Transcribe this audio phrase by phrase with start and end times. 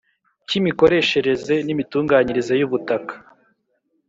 [0.47, 3.13] Cy imikoreshereze n imitunganyirize y ubutaka